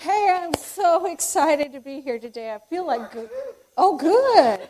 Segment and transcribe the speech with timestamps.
[0.00, 2.52] Hey, I'm so excited to be here today.
[2.52, 3.30] I feel like good.
[3.76, 4.68] Oh, good.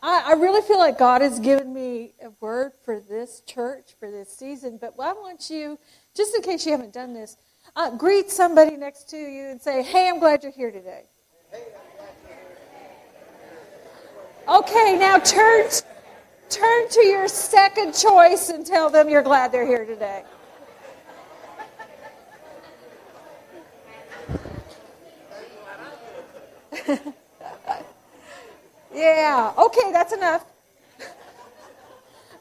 [0.00, 4.08] I, I really feel like God has given me a word for this church for
[4.08, 4.78] this season.
[4.80, 5.78] But I want you,
[6.14, 7.36] just in case you haven't done this,
[7.74, 11.06] uh, greet somebody next to you and say, "Hey, I'm glad you're here today."
[14.48, 15.70] Okay, now turn
[16.52, 20.22] turn to your second choice and tell them you're glad they're here today.
[28.94, 30.44] yeah, okay, that's enough.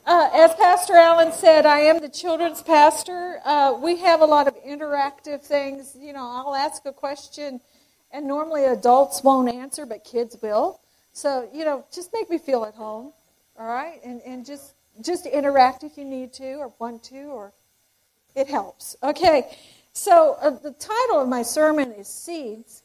[0.06, 3.40] Uh, as Pastor Allen said, I am the children's pastor.
[3.46, 5.96] Uh, we have a lot of interactive things.
[5.98, 7.62] You know, I'll ask a question,
[8.12, 10.82] and normally adults won't answer, but kids will.
[11.14, 13.14] So, you know, just make me feel at home,
[13.62, 14.00] all right?
[14.04, 17.54] And, and just, just interact if you need to or want to, or
[18.36, 18.96] it helps.
[19.04, 19.56] Okay,
[19.94, 22.82] so uh, the title of my sermon is Seeds.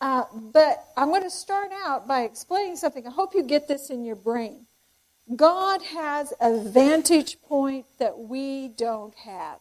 [0.00, 3.06] Uh, but I'm going to start out by explaining something.
[3.06, 4.66] I hope you get this in your brain.
[5.34, 9.58] God has a vantage point that we don't have.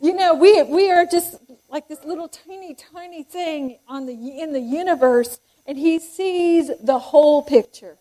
[0.00, 1.36] You know, we, we are just
[1.68, 6.98] like this little tiny, tiny thing on the, in the universe, and he sees the
[6.98, 7.98] whole picture,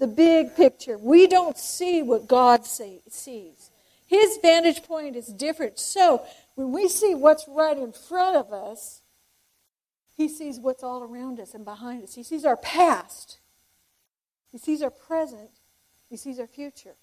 [0.00, 0.98] the big picture.
[0.98, 3.70] We don't see what God see, sees.
[4.06, 5.78] His vantage point is different.
[5.78, 6.24] So
[6.56, 9.02] when we see what's right in front of us,
[10.16, 12.14] he sees what's all around us and behind us.
[12.14, 13.38] He sees our past.
[14.50, 15.50] He sees our present.
[16.08, 16.96] He sees our future.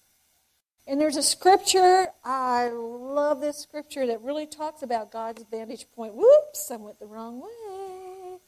[0.86, 6.14] And there's a scripture, I love this scripture that really talks about God's vantage point.
[6.14, 8.38] Whoops, I went the wrong way.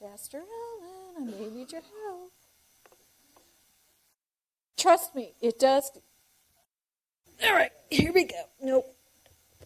[0.00, 2.32] Pastor Ellen, I may need your help.
[4.78, 5.90] Trust me, it does.
[7.44, 8.42] All right, here we go.
[8.62, 8.86] Nope.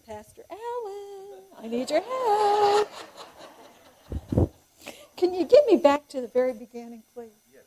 [0.07, 2.89] Pastor Allen, I need your help.
[5.17, 7.31] Can you get me back to the very beginning, please?
[7.53, 7.63] Yes.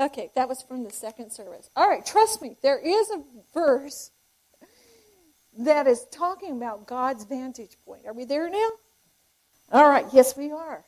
[0.00, 1.68] Okay, that was from the second service.
[1.76, 3.22] All right, trust me, there is a
[3.52, 4.12] verse
[5.58, 8.06] that is talking about God's vantage point.
[8.06, 8.70] Are we there now?
[9.72, 10.84] All right, yes, we are.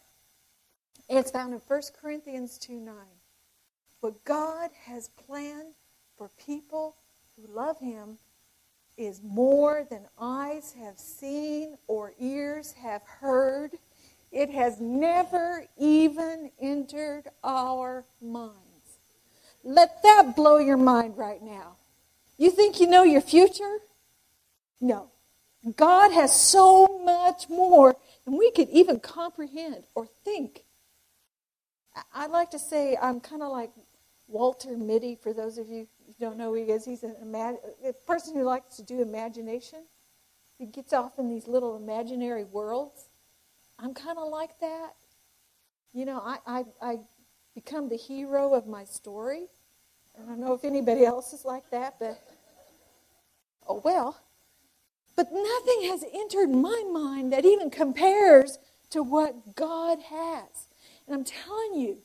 [1.09, 2.95] It's found in 1 Corinthians 2 9.
[4.01, 5.75] What God has planned
[6.21, 6.97] for people
[7.35, 8.19] who love Him
[8.99, 13.71] is more than eyes have seen or ears have heard.
[14.31, 18.99] It has never even entered our minds.
[19.65, 21.77] Let that blow your mind right now.
[22.37, 23.79] You think you know your future?
[24.79, 25.07] No.
[25.75, 30.65] God has so much more than we could even comprehend or think.
[32.15, 33.71] I'd like to say I'm kind of like
[34.31, 35.89] Walter Mitty, for those of you
[36.21, 36.85] don't know who he is.
[36.85, 37.57] He's a
[38.07, 39.81] person who likes to do imagination.
[40.59, 43.09] He gets off in these little imaginary worlds.
[43.79, 44.91] I'm kind of like that.
[45.95, 46.99] You know, I, I, I
[47.55, 49.47] become the hero of my story.
[50.17, 52.21] I don't know if anybody else is like that, but
[53.67, 54.21] oh well.
[55.17, 58.59] But nothing has entered my mind that even compares
[58.91, 60.69] to what God has.
[61.07, 61.99] And I'm telling you,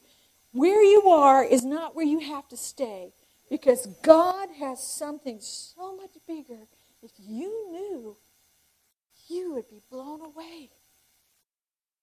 [0.52, 3.12] where you are is not where you have to stay
[3.50, 6.68] because God has something so much bigger.
[7.02, 8.16] If you knew,
[9.28, 10.70] you would be blown away.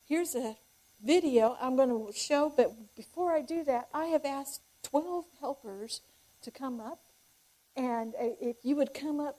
[0.06, 0.56] Here's a
[1.04, 6.00] video I'm going to show, but before I do that, I have asked 12 helpers
[6.42, 7.00] to come up.
[7.76, 9.38] And uh, if you would come up,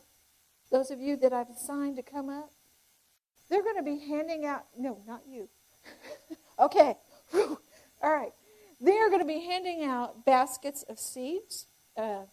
[0.72, 2.52] those of you that I've assigned to come up,
[3.50, 5.47] they're going to be handing out, no, not you.
[6.59, 6.96] okay,
[7.34, 7.59] Whew.
[8.02, 8.31] All right.
[8.80, 11.68] They are going to be handing out baskets of seeds.
[11.96, 12.24] Uh,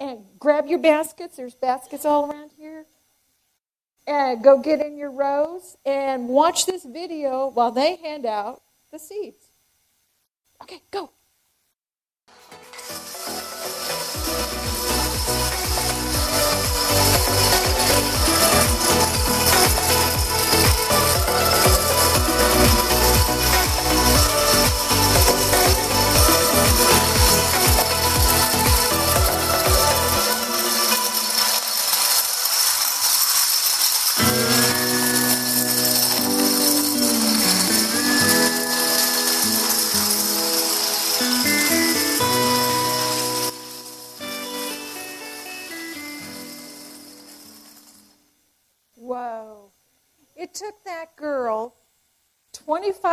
[0.00, 1.36] and grab your baskets.
[1.36, 2.86] There's baskets all around here.
[4.06, 8.62] And go get in your rows and watch this video while they hand out
[8.92, 9.45] the seeds.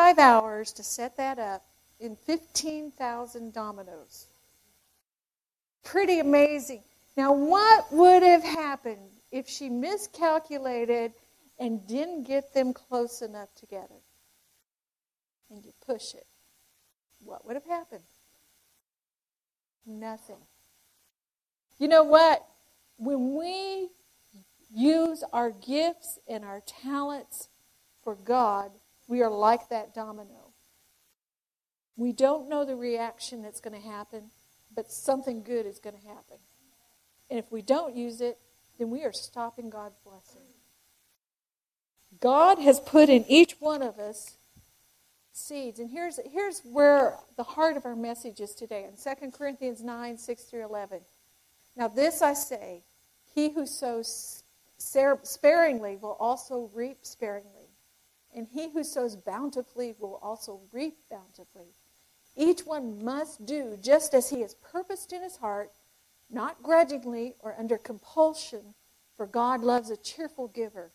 [0.04, 1.64] 25 hours to set that up
[2.02, 4.28] in 15,000 dominoes.
[5.86, 6.82] Pretty amazing.
[7.16, 11.14] Now, what would have happened if she miscalculated
[11.58, 14.02] and didn't get them close enough together?
[15.50, 16.28] And you push it.
[17.24, 18.04] What would have happened?
[19.86, 20.44] Nothing.
[21.80, 22.46] You know what?
[22.98, 23.88] When we
[24.76, 27.48] use our gifts and our talents
[28.04, 28.72] for God,
[29.08, 30.54] we are like that domino.
[31.96, 34.32] We don't know the reaction that's going to happen,
[34.76, 36.38] but something good is going to happen.
[37.30, 38.38] And if we don't use it,
[38.80, 40.42] then we are stopping God's blessing.
[42.20, 44.38] God has put in each one of us
[45.34, 45.80] seeds.
[45.80, 50.18] And here's, here's where the heart of our message is today in 2 Corinthians 9
[50.18, 51.02] 6 through 11.
[51.76, 52.84] Now, this I say
[53.34, 54.44] he who sows
[54.78, 57.63] sparingly will also reap sparingly,
[58.36, 61.68] and he who sows bountifully will also reap bountifully.
[62.36, 65.72] Each one must do just as he has purposed in his heart,
[66.30, 68.74] not grudgingly or under compulsion,
[69.16, 70.92] for God loves a cheerful giver.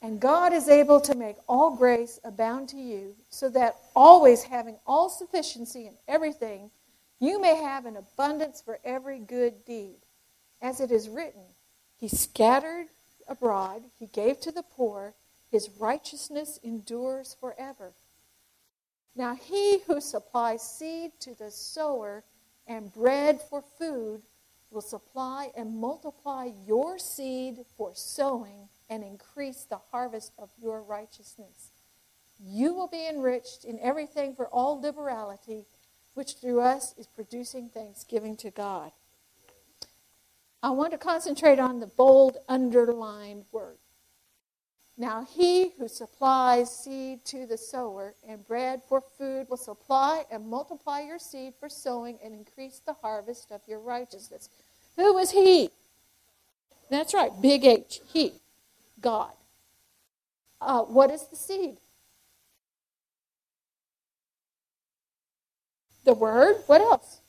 [0.00, 4.76] And God is able to make all grace abound to you, so that always having
[4.86, 6.70] all sufficiency in everything,
[7.20, 9.96] you may have an abundance for every good deed.
[10.60, 11.42] As it is written,
[11.96, 12.88] He scattered
[13.26, 15.14] abroad, He gave to the poor,
[15.54, 17.92] His righteousness endures forever.
[19.14, 22.24] Now he who supplies seed to the sower
[22.66, 24.22] and bread for food
[24.72, 31.70] will supply and multiply your seed for sowing and increase the harvest of your righteousness.
[32.44, 35.66] You will be enriched in everything for all liberality,
[36.14, 38.90] which through us is producing thanksgiving to God.
[40.64, 43.78] I want to concentrate on the bold underlined word.
[44.96, 50.46] Now he who supplies seed to the sower and bread for food will supply and
[50.46, 54.48] multiply your seed for sowing and increase the harvest of your righteousness.
[54.96, 55.70] Who is he?
[56.90, 58.34] That's right, big H, he.
[59.00, 59.32] God.
[60.60, 61.76] Uh, what is the seed?
[66.04, 66.56] The Word.
[66.66, 67.20] What else?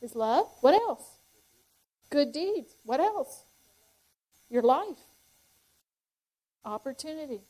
[0.00, 0.46] His love.
[0.60, 1.04] What else?
[2.10, 2.74] Good deeds.
[2.84, 3.44] What else?
[4.50, 4.98] Your life.
[6.68, 7.40] Opportunity.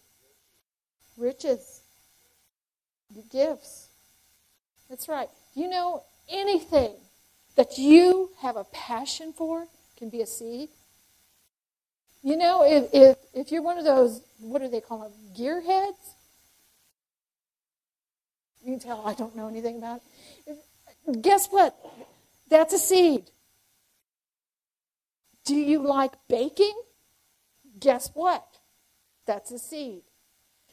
[1.17, 1.81] Riches.
[3.13, 3.89] Your gifts.
[4.89, 5.29] That's right.
[5.57, 6.93] You know, anything
[7.57, 9.67] that you have a passion for
[9.97, 10.69] can be a seed.
[12.23, 16.15] You know, if, if, if you're one of those, what do they call them, gearheads?
[18.65, 20.01] You can tell I don't know anything about
[20.47, 21.23] it.
[21.23, 21.77] Guess what?
[22.49, 23.25] That's a seed.
[25.45, 26.81] Do you like baking?
[27.81, 28.45] Guess what?
[29.29, 30.01] That's a seed.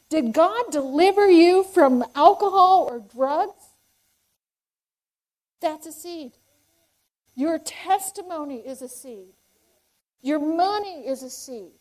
[0.10, 3.62] Did God deliver you from alcohol or drugs?
[5.60, 6.32] That's a seed.
[7.36, 9.34] Your testimony is a seed.
[10.22, 11.74] Your money is a seed.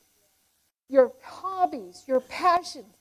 [0.88, 2.92] Your hobbies, your passions,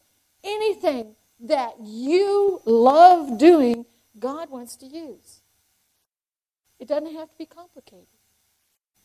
[0.43, 3.87] anything that you love doing,
[4.19, 5.41] God wants to use.
[6.79, 8.05] It doesn't have to be complicated.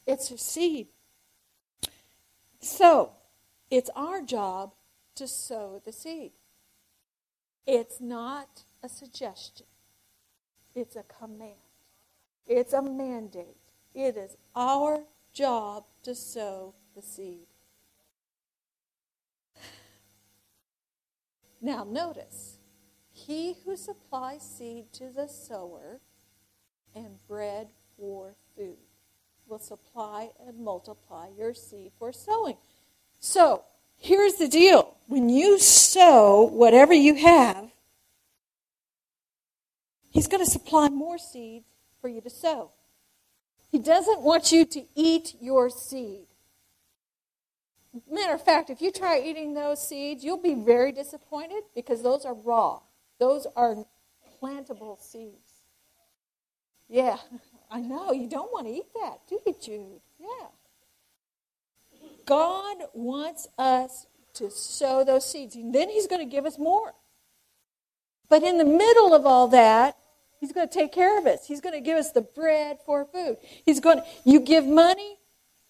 [0.07, 0.89] It's a seed.
[2.61, 3.13] So,
[3.71, 4.73] it's our job
[5.17, 6.33] to sow the seed.
[7.67, 9.67] It's not a suggestion,
[10.75, 11.53] it's a command,
[12.47, 13.57] it's a mandate.
[13.95, 17.47] It is our job to sow the seed.
[21.61, 22.59] Now, notice,
[23.11, 26.01] he who supplies seed to the sower
[26.95, 28.77] and bread for food
[29.49, 32.57] will supply and multiply your seed for sowing.
[33.21, 33.65] So,
[33.97, 37.71] here's the deal when you sow whatever you have,
[40.11, 41.65] he's going to supply more seed
[42.01, 42.71] for you to sow.
[43.71, 46.27] He doesn't want you to eat your seed.
[48.11, 52.25] Matter of fact, if you try eating those seeds, you'll be very disappointed because those
[52.25, 52.81] are raw.
[53.19, 53.77] Those are
[54.41, 55.63] plantable seeds.
[56.89, 57.17] Yeah,
[57.71, 58.13] I know.
[58.13, 60.01] You don't want to eat that, do you, Jude?
[60.21, 60.47] Yeah.
[62.29, 66.93] God wants us to sow those seeds, and then He's going to give us more.
[68.29, 69.97] But in the middle of all that,
[70.39, 71.49] He's going to take care of us.
[71.49, 73.39] He's going to give us the bread for food.
[73.65, 75.17] He's going to, you give money,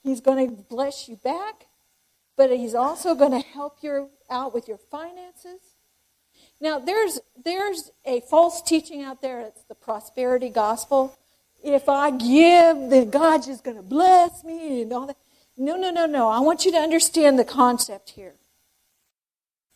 [0.02, 1.68] He's going to bless you back,
[2.36, 5.60] but He's also going to help you out with your finances.
[6.60, 9.40] Now, there's, there's a false teaching out there.
[9.42, 11.16] It's the prosperity gospel.
[11.62, 15.16] If I give, then God's just going to bless me and all that.
[15.58, 16.28] No, no, no, no.
[16.28, 18.34] I want you to understand the concept here.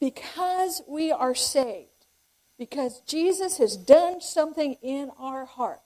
[0.00, 2.06] Because we are saved,
[2.58, 5.80] because Jesus has done something in our heart.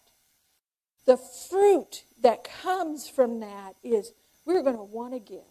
[1.06, 4.12] The fruit that comes from that is
[4.44, 5.44] we're going to want to give.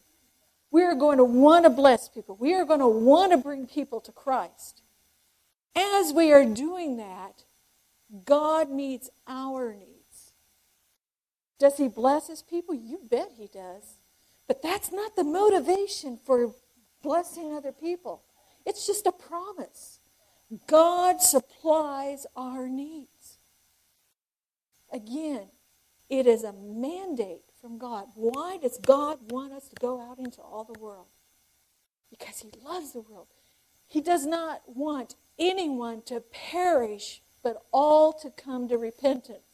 [0.71, 2.35] We are going to want to bless people.
[2.39, 4.81] We are going to want to bring people to Christ.
[5.75, 7.43] As we are doing that,
[8.25, 10.33] God meets our needs.
[11.59, 12.75] Does He bless His people?
[12.75, 13.94] You bet He does.
[14.47, 16.53] But that's not the motivation for
[17.03, 18.23] blessing other people.
[18.65, 19.99] It's just a promise.
[20.67, 23.39] God supplies our needs.
[24.91, 25.47] Again,
[26.09, 28.07] it is a mandate from God.
[28.15, 31.07] Why does God want us to go out into all the world?
[32.11, 33.27] Because He loves the world.
[33.87, 39.44] He does not want anyone to perish, but all to come to repentance.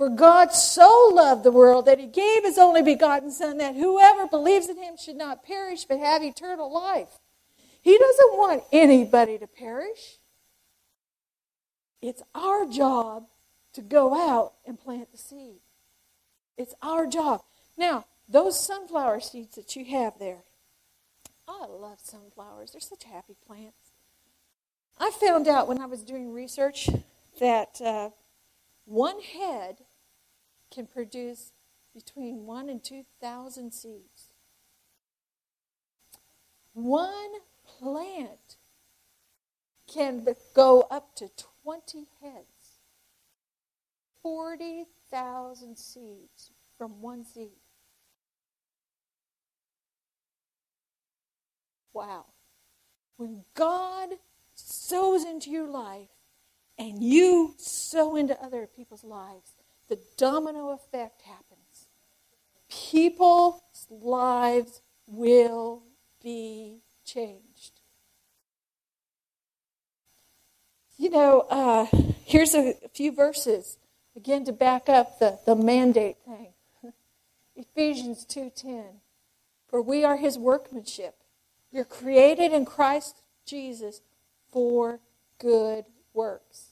[0.00, 4.26] For God so loved the world that He gave His only begotten Son, that whoever
[4.26, 7.18] believes in Him should not perish, but have eternal life.
[7.82, 10.16] He doesn't want anybody to perish.
[12.00, 13.26] It's our job
[13.74, 15.60] to go out and plant the seed.
[16.56, 17.42] It's our job.
[17.76, 20.44] Now, those sunflower seeds that you have there,
[21.46, 22.72] I love sunflowers.
[22.72, 23.90] They're such happy plants.
[24.98, 26.88] I found out when I was doing research
[27.38, 28.08] that uh,
[28.86, 29.76] one head
[30.72, 31.52] can produce
[31.94, 34.32] between one and two thousand seeds.
[36.74, 37.32] One
[37.66, 38.56] plant
[39.92, 41.30] can go up to
[41.64, 42.78] 20 heads.
[44.22, 47.50] 40,000 seeds from one seed.
[51.92, 52.26] Wow.
[53.16, 54.10] When God
[54.54, 56.08] sows into your life
[56.78, 59.52] and you sow into other people's lives,
[59.90, 61.88] the domino effect happens.
[62.70, 65.82] People's lives will
[66.22, 67.80] be changed.
[70.96, 71.86] You know, uh,
[72.24, 73.78] here's a, few verses
[74.14, 76.52] again to back up the, the mandate thing.
[77.56, 78.84] Ephesians 2:10.
[79.66, 81.16] For we are his workmanship.
[81.72, 84.02] You're created in Christ Jesus
[84.52, 85.00] for
[85.38, 86.69] good works,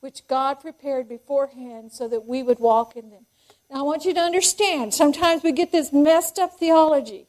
[0.00, 3.26] which God prepared beforehand so that we would walk in them.
[3.70, 7.26] Now I want you to understand, sometimes we get this messed up theology.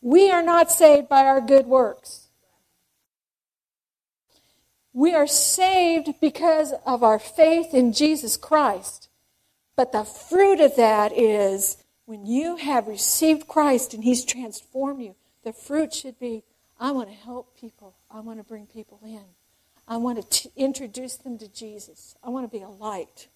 [0.00, 2.28] We are not saved by our good works.
[4.92, 9.08] We are saved because of our faith in Jesus Christ.
[9.76, 11.76] But the fruit of that is
[12.06, 16.44] when you have received Christ and He's transformed you, the fruit should be
[16.78, 17.96] I want to help people.
[18.10, 19.24] I want to bring people in.
[19.88, 22.16] I want to t- introduce them to Jesus.
[22.22, 23.28] I want to be a light.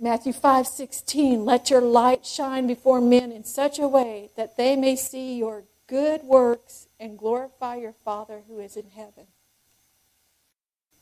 [0.00, 4.74] Matthew 5 16, let your light shine before men in such a way that they
[4.74, 9.26] may see your good works and glorify your Father who is in heaven.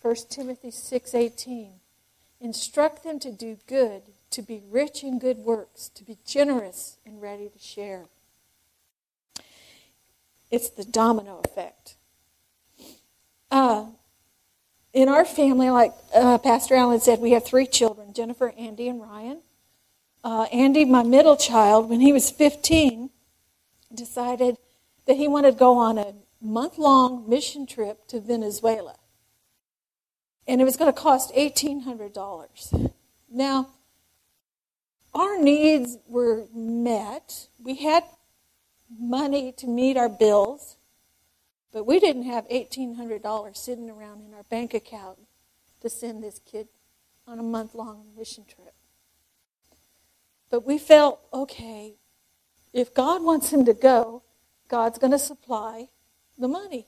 [0.02, 1.75] 1 Timothy 6 18,
[2.40, 7.23] instruct them to do good, to be rich in good works, to be generous and
[7.23, 8.07] ready to share.
[10.50, 11.97] It's the domino effect.
[13.50, 13.87] Uh,
[14.92, 19.00] in our family, like uh, Pastor Allen said, we have three children Jennifer, Andy, and
[19.00, 19.40] Ryan.
[20.25, 23.11] Uh, Andy, my middle child, when he was 15,
[23.92, 24.56] decided
[25.06, 28.96] that he wanted to go on a month long mission trip to Venezuela.
[30.46, 32.92] And it was going to cost $1,800.
[33.30, 33.68] Now,
[35.14, 37.49] our needs were met.
[37.62, 38.04] We had
[38.99, 40.76] money to meet our bills.
[41.73, 45.19] But we didn't have $1,800 sitting around in our bank account
[45.81, 46.69] to send this kid
[47.26, 48.75] on a month long mission trip.
[50.50, 51.95] But we felt, okay,
[52.73, 54.23] if God wants him to go,
[54.69, 55.88] God's going to supply
[56.38, 56.87] the money.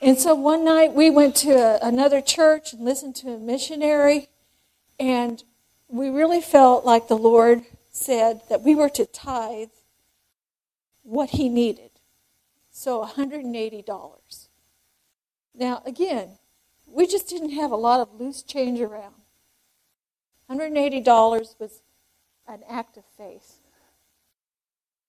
[0.00, 4.28] And so one night we went to a, another church and listened to a missionary,
[5.00, 5.42] and
[5.88, 9.70] we really felt like the Lord said that we were to tithe
[11.02, 11.90] what he needed.
[12.78, 14.48] So $180.
[15.52, 16.38] Now, again,
[16.86, 19.16] we just didn't have a lot of loose change around.
[20.48, 21.04] $180
[21.58, 21.80] was
[22.46, 23.56] an act of faith.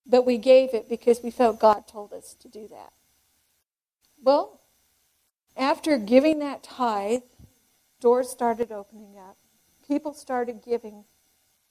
[0.03, 2.91] But we gave it because we felt God told us to do that.
[4.19, 4.61] Well,
[5.55, 7.21] after giving that tithe,
[8.01, 9.37] doors started opening up.
[9.87, 11.03] People started giving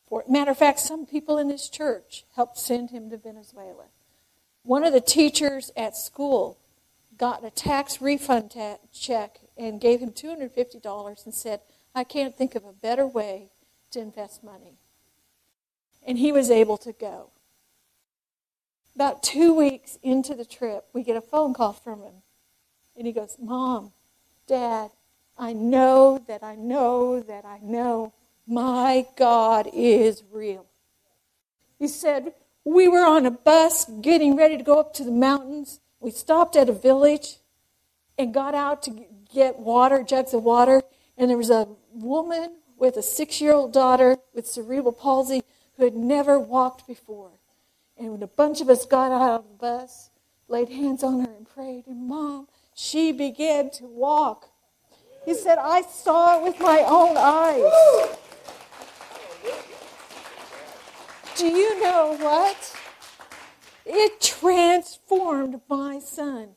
[0.09, 0.23] for.
[0.29, 3.87] Matter of fact, some people in this church helped send him to Venezuela.
[4.63, 6.59] One of the teachers at school
[7.17, 11.61] got a tax refund ta- check and gave him $250 and said,
[11.95, 13.51] I can't think of a better way
[13.91, 14.79] to invest money.
[16.07, 17.31] And he was able to go.
[18.95, 22.15] About two weeks into the trip, we get a phone call from him.
[22.97, 23.93] And he goes, Mom,
[24.47, 24.91] Dad,
[25.37, 28.13] I know that I know that I know
[28.47, 30.65] My God is real.
[31.79, 32.33] He said,
[32.65, 35.81] We were on a bus getting ready to go up to the mountains.
[36.01, 37.37] We stopped at a village
[38.19, 40.83] and got out to get water, jugs of water.
[41.17, 45.43] And there was a woman with a six year old daughter with cerebral palsy
[45.77, 47.33] who had never walked before.
[47.97, 50.11] And when a bunch of us got out of the bus,
[50.47, 54.51] laid hands on her and prayed, and Mom, she began to walk.
[55.25, 58.17] He said, I saw it with my own eyes.
[61.39, 62.77] Do you know what?
[63.87, 66.57] It transformed my son.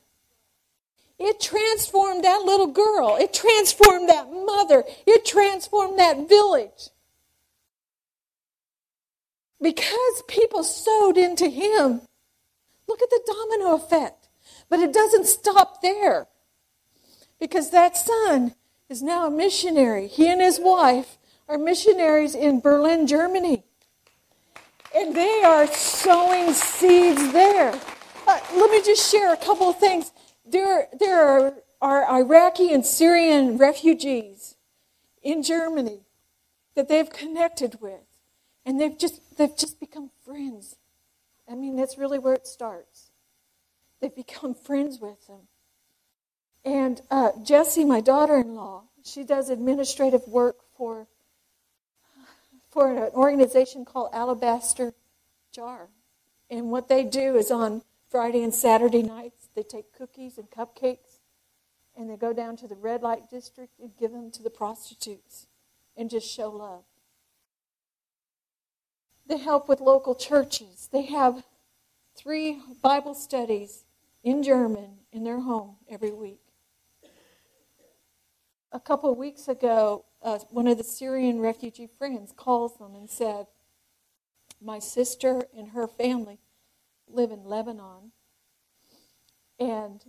[1.19, 3.15] It transformed that little girl.
[3.15, 4.83] It transformed that mother.
[5.05, 6.89] It transformed that village.
[9.61, 12.01] Because people sowed into him.
[12.87, 14.29] Look at the domino effect.
[14.67, 16.25] But it doesn't stop there.
[17.39, 18.55] Because that son
[18.89, 20.07] is now a missionary.
[20.07, 23.63] He and his wife are missionaries in Berlin, Germany.
[24.95, 27.73] And they are sowing seeds there.
[28.27, 30.11] Uh, let me just share a couple of things.
[30.45, 34.55] There, there are, are Iraqi and Syrian refugees
[35.23, 36.01] in Germany
[36.75, 38.01] that they've connected with,
[38.65, 40.75] and they've just they've just become friends.
[41.49, 43.11] I mean, that's really where it starts.
[43.99, 45.47] They've become friends with them.
[46.63, 51.07] And uh, Jessie, my daughter-in-law, she does administrative work for
[52.71, 54.93] for an organization called Alabaster
[55.51, 55.89] Jar.
[56.49, 61.19] And what they do is on Friday and Saturday nights, they take cookies and cupcakes
[61.95, 65.47] and they go down to the red light district and give them to the prostitutes
[65.97, 66.83] and just show love.
[69.27, 70.89] They help with local churches.
[70.91, 71.43] They have
[72.15, 73.83] three Bible studies
[74.23, 76.39] in German in their home every week.
[78.71, 83.09] A couple of weeks ago, uh, one of the Syrian refugee friends calls them and
[83.09, 83.47] said,
[84.61, 86.39] My sister and her family
[87.07, 88.11] live in Lebanon,
[89.59, 90.03] and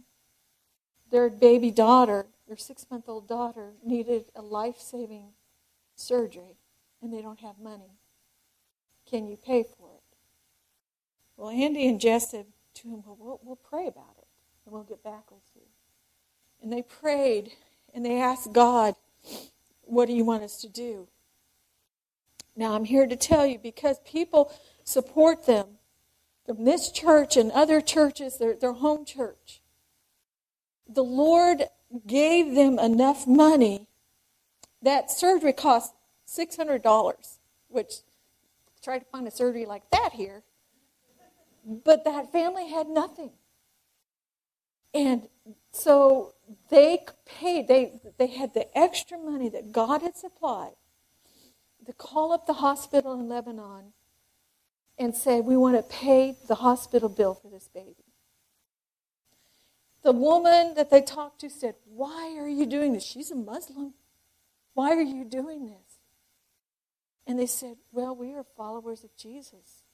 [1.10, 5.32] their baby daughter, their six month old daughter, needed a life saving
[5.94, 6.56] surgery,
[7.00, 7.98] and they don't have money.
[9.08, 10.02] Can you pay for it?
[11.36, 14.26] Well, Andy and Jess said to him, Well, we'll, we'll pray about it,
[14.64, 15.62] and we'll get back with you.
[16.62, 17.52] And they prayed,
[17.94, 18.94] and they asked God
[19.82, 21.08] what do you want us to do?
[22.56, 24.52] Now, I'm here to tell you because people
[24.84, 25.78] support them
[26.44, 29.62] from this church and other churches, their, their home church.
[30.88, 31.64] The Lord
[32.06, 33.88] gave them enough money.
[34.82, 35.94] That surgery cost
[36.28, 37.94] $600, which
[38.82, 40.42] try to find a surgery like that here.
[41.64, 43.30] But that family had nothing.
[44.92, 45.28] And
[45.72, 46.34] so
[46.70, 50.74] they paid, they, they had the extra money that God had supplied
[51.86, 53.92] to call up the hospital in Lebanon
[54.98, 58.04] and say, We want to pay the hospital bill for this baby.
[60.02, 63.04] The woman that they talked to said, Why are you doing this?
[63.04, 63.94] She's a Muslim.
[64.74, 65.98] Why are you doing this?
[67.26, 69.84] And they said, Well, we are followers of Jesus,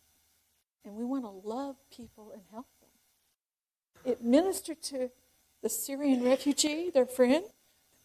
[0.84, 4.12] and we want to love people and help them.
[4.12, 5.10] It ministered to
[5.62, 7.44] the Syrian refugee, their friend,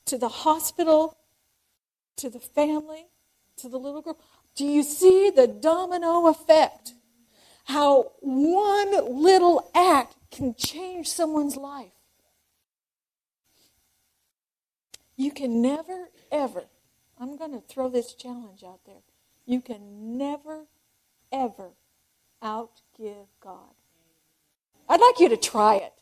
[0.05, 1.17] to the hospital,
[2.17, 3.07] to the family,
[3.57, 4.17] to the little girl.
[4.55, 6.93] Do you see the domino effect?
[7.65, 11.91] How one little act can change someone's life.
[15.15, 16.63] You can never, ever,
[17.19, 19.03] I'm going to throw this challenge out there.
[19.45, 20.65] You can never,
[21.31, 21.69] ever
[22.41, 23.75] outgive God.
[24.89, 25.93] I'd like you to try it.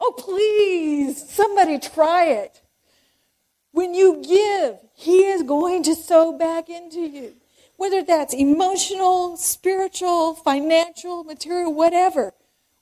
[0.00, 2.62] Oh, please, somebody try it.
[3.72, 7.34] When you give, He is going to sow back into you.
[7.76, 12.34] Whether that's emotional, spiritual, financial, material, whatever.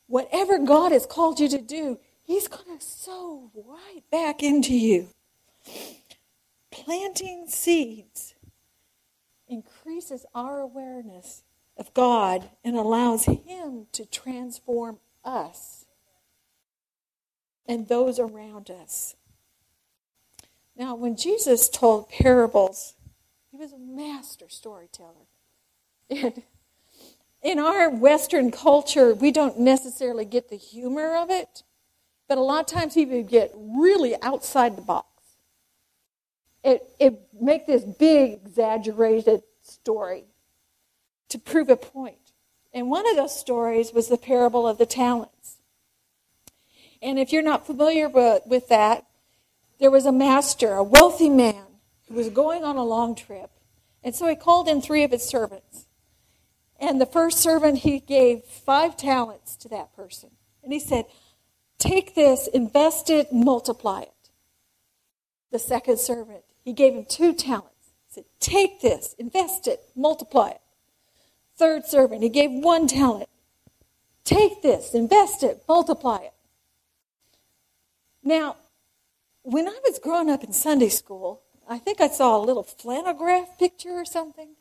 [0.08, 5.08] Whatever God has called you to do, He's going to sow right back into you.
[6.70, 8.34] Planting seeds
[9.48, 11.42] increases our awareness
[11.76, 15.75] of God and allows Him to transform us
[17.68, 19.14] and those around us.
[20.76, 22.94] Now, when Jesus told parables,
[23.50, 25.26] he was a master storyteller.
[26.10, 26.42] And
[27.42, 31.62] in our Western culture, we don't necessarily get the humor of it,
[32.28, 35.06] but a lot of times he would get really outside the box.
[36.62, 40.24] It, it make this big, exaggerated story
[41.28, 42.32] to prove a point.
[42.74, 45.55] And one of those stories was the parable of the talents.
[47.02, 49.06] And if you're not familiar with that,
[49.78, 51.64] there was a master, a wealthy man,
[52.08, 53.50] who was going on a long trip.
[54.02, 55.86] And so he called in three of his servants.
[56.78, 60.30] And the first servant, he gave five talents to that person.
[60.62, 61.06] And he said,
[61.78, 64.12] Take this, invest it, multiply it.
[65.50, 67.92] The second servant, he gave him two talents.
[68.08, 70.60] He said, Take this, invest it, multiply it.
[71.56, 73.28] Third servant, he gave one talent.
[74.24, 76.32] Take this, invest it, multiply it.
[78.26, 78.56] Now,
[79.44, 83.56] when I was growing up in Sunday school, I think I saw a little flannelgraph
[83.56, 84.56] picture or something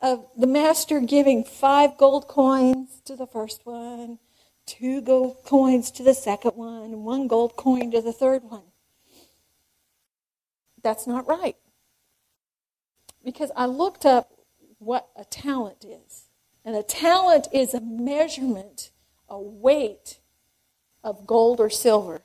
[0.00, 4.18] of the master giving five gold coins to the first one,
[4.64, 8.64] two gold coins to the second one, and one gold coin to the third one.
[10.82, 11.56] That's not right.
[13.22, 14.30] Because I looked up
[14.78, 16.28] what a talent is.
[16.64, 18.90] And a talent is a measurement,
[19.28, 20.20] a weight
[21.04, 22.22] of gold or silver.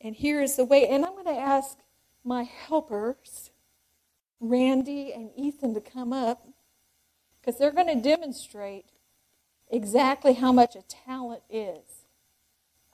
[0.00, 0.88] And here is the weight.
[0.88, 1.78] And I'm going to ask
[2.24, 3.50] my helpers,
[4.40, 6.46] Randy and Ethan, to come up
[7.40, 8.86] because they're going to demonstrate
[9.70, 12.04] exactly how much a talent is.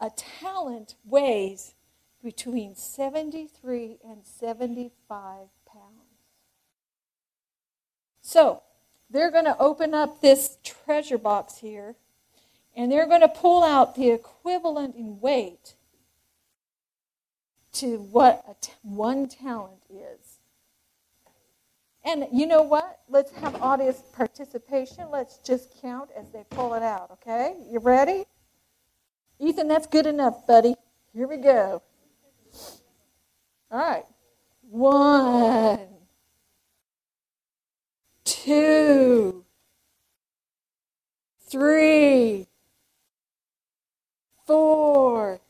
[0.00, 1.74] A talent weighs
[2.22, 5.92] between 73 and 75 pounds.
[8.20, 8.62] So,
[9.08, 11.94] they're going to open up this treasure box here
[12.74, 15.75] and they're going to pull out the equivalent in weight
[17.80, 20.38] to what t- one talent is.
[22.04, 23.00] And you know what?
[23.08, 25.10] Let's have audience participation.
[25.10, 27.56] Let's just count as they pull it out, okay?
[27.68, 28.24] You ready?
[29.40, 30.76] Ethan, that's good enough, buddy.
[31.12, 31.82] Here we go.
[33.70, 34.04] All right.
[34.70, 35.80] One,
[38.24, 39.44] two,
[41.48, 42.46] three,
[44.46, 45.40] four,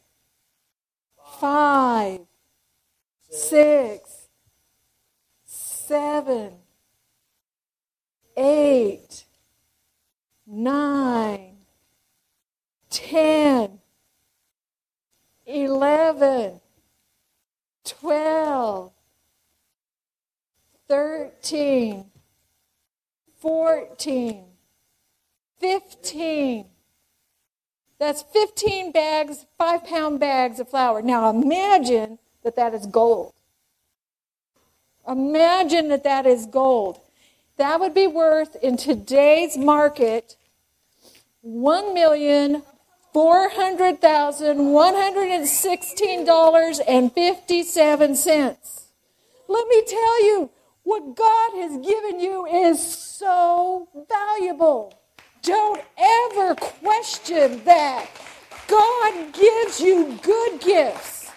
[1.40, 2.20] five,
[3.31, 4.29] six,
[5.44, 6.53] seven,
[8.37, 9.25] eight,
[10.46, 11.57] nine,
[12.90, 13.81] ten,
[15.46, 16.61] eleven,
[17.85, 18.92] twelve,
[20.88, 22.07] thirteen,
[23.38, 24.44] fourteen,
[25.61, 26.66] fifteen.
[27.99, 31.03] That's 15 bags, five pound bags of flour.
[31.03, 33.33] Now imagine that that is gold.
[35.09, 37.01] Imagine that that is gold.
[37.59, 40.37] That would be worth in today's market
[41.41, 42.63] one million
[43.13, 48.89] four hundred thousand one hundred and sixteen dollars and fifty seven cents.
[49.49, 50.51] Let me tell you,
[50.83, 54.93] what God has given you is so valuable.
[55.47, 58.09] Don't ever question that.
[58.67, 61.31] God gives you good gifts.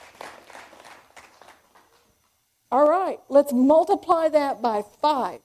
[2.72, 5.42] All right, let's multiply that by five.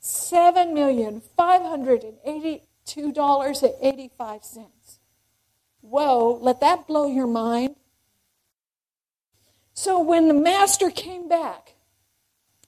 [0.00, 4.98] Seven million five hundred and eighty-two dollars and eighty-five cents.
[5.80, 7.76] Whoa, let that blow your mind.
[9.72, 11.74] So when the master came back,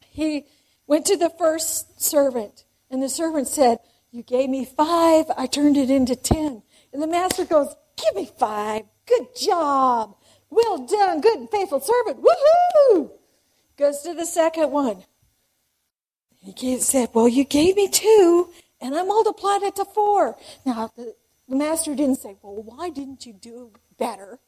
[0.01, 0.47] he
[0.87, 3.79] went to the first servant, and the servant said,
[4.13, 6.63] you gave me five, I turned it into ten.
[6.93, 8.83] And the master goes, Give me five.
[9.07, 10.17] Good job.
[10.51, 12.23] Well done, good and faithful servant.
[12.23, 13.11] Woohoo!
[13.79, 15.05] Goes to the second one.
[16.37, 20.37] He said, Well, you gave me two, and I multiplied it to four.
[20.67, 21.15] Now, the,
[21.49, 24.41] the master didn't say, Well, why didn't you do better?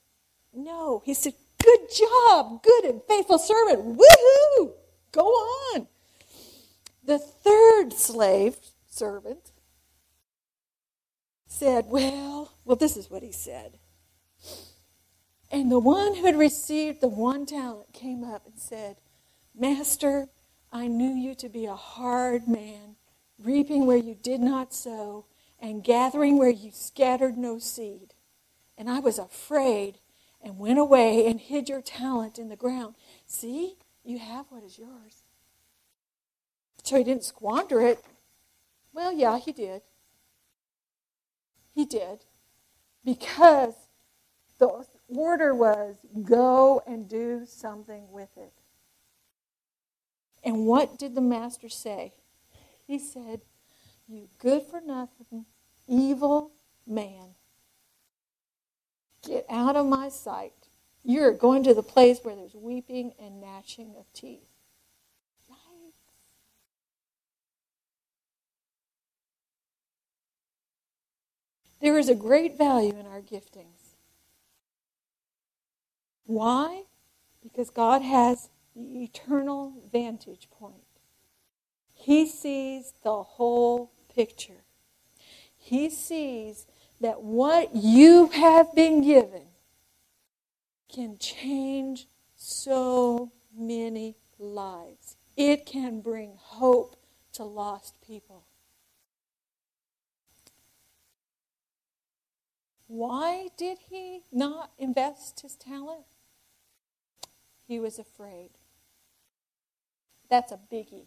[0.52, 3.98] No, he said, Good job, good and faithful servant.
[3.98, 4.72] Woohoo!
[5.10, 5.88] Go on.
[7.02, 9.52] The third slave servant
[11.54, 13.78] said, Well, well, this is what he said.
[15.50, 18.96] And the one who had received the one talent came up and said,
[19.54, 20.28] Master,
[20.72, 22.96] I knew you to be a hard man,
[23.38, 25.26] reaping where you did not sow,
[25.60, 28.14] and gathering where you scattered no seed.
[28.76, 29.98] And I was afraid
[30.42, 32.96] and went away and hid your talent in the ground.
[33.26, 35.22] See, you have what is yours.
[36.82, 38.00] So he didn't squander it.
[38.92, 39.82] Well, yeah, he did.
[41.74, 42.20] He did.
[43.04, 43.74] Because
[44.58, 48.52] the order was go and do something with it.
[50.42, 52.12] And what did the master say?
[52.86, 53.40] He said,
[54.06, 55.46] You good for nothing,
[55.88, 56.52] evil
[56.86, 57.34] man,
[59.26, 60.52] get out of my sight.
[61.02, 64.53] You're going to the place where there's weeping and gnashing of teeth.
[71.84, 73.92] There is a great value in our giftings.
[76.24, 76.84] Why?
[77.42, 80.86] Because God has the eternal vantage point.
[81.92, 84.64] He sees the whole picture.
[85.58, 86.66] He sees
[87.02, 89.48] that what you have been given
[90.88, 95.18] can change so many lives.
[95.36, 96.96] It can bring hope
[97.34, 98.46] to lost people.
[102.86, 106.04] Why did he not invest his talent?
[107.66, 108.50] He was afraid.
[110.28, 111.06] That's a biggie.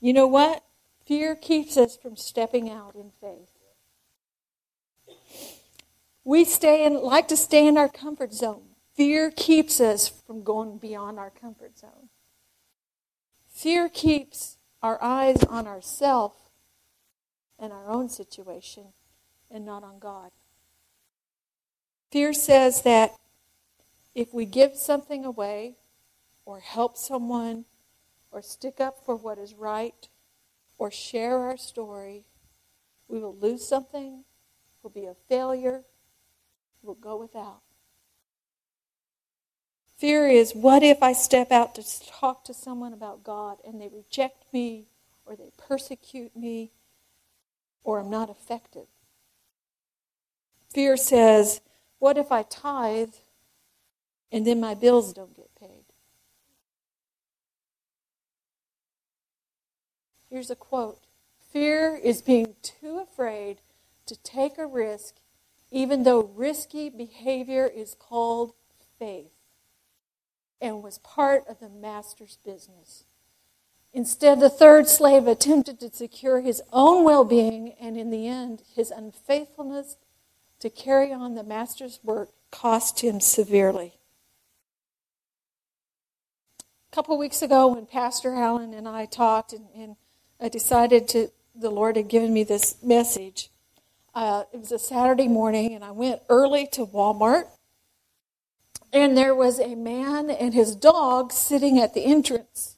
[0.00, 0.64] You know what?
[1.04, 3.50] Fear keeps us from stepping out in faith.
[6.24, 8.62] We stay in, like to stay in our comfort zone.
[8.94, 12.08] Fear keeps us from going beyond our comfort zone.
[13.48, 16.50] Fear keeps our eyes on ourself
[17.58, 18.92] and our own situation
[19.50, 20.30] and not on God.
[22.10, 23.14] Fear says that
[24.14, 25.76] if we give something away
[26.44, 27.64] or help someone
[28.32, 30.08] or stick up for what is right
[30.78, 32.24] or share our story,
[33.08, 34.24] we will lose something,
[34.82, 35.82] we'll be a failure,
[36.82, 37.60] we'll go without.
[39.98, 43.88] Fear is what if I step out to talk to someone about God and they
[43.88, 44.86] reject me
[45.26, 46.70] or they persecute me
[47.84, 48.86] or I'm not effective?
[50.72, 51.60] Fear says,
[51.98, 53.14] what if I tithe
[54.30, 55.84] and then my bills don't get paid?
[60.30, 61.00] Here's a quote
[61.52, 63.58] Fear is being too afraid
[64.06, 65.16] to take a risk,
[65.70, 68.54] even though risky behavior is called
[68.98, 69.32] faith
[70.60, 73.04] and was part of the master's business.
[73.92, 78.62] Instead, the third slave attempted to secure his own well being, and in the end,
[78.76, 79.96] his unfaithfulness
[80.60, 83.94] to carry on the master's work cost him severely.
[86.90, 89.96] A couple of weeks ago, when Pastor Allen and I talked, and, and
[90.40, 93.50] I decided to, the Lord had given me this message.
[94.14, 97.44] Uh, it was a Saturday morning, and I went early to Walmart.
[98.92, 102.76] And there was a man and his dog sitting at the entrance.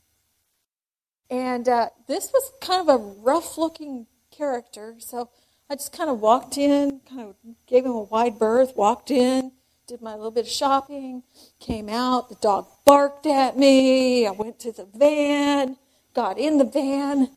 [1.31, 4.97] And uh, this was kind of a rough looking character.
[4.99, 5.31] So
[5.71, 9.53] I just kind of walked in, kind of gave him a wide berth, walked in,
[9.87, 11.23] did my little bit of shopping,
[11.61, 12.29] came out.
[12.29, 14.27] The dog barked at me.
[14.27, 15.77] I went to the van,
[16.15, 17.31] got in the van,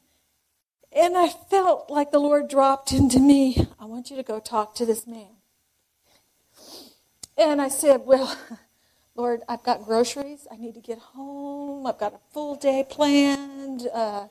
[0.96, 4.76] and I felt like the Lord dropped into me, I want you to go talk
[4.76, 5.36] to this man.
[7.38, 8.38] And I said, Well,
[9.16, 10.48] Lord, I've got groceries.
[10.52, 11.86] I need to get home.
[11.86, 13.88] I've got a full day planned.
[13.94, 14.28] Uh,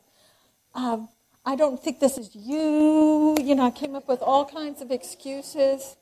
[0.75, 1.09] um,
[1.47, 3.37] I don't think this is you.
[3.41, 5.97] You know, I came up with all kinds of excuses.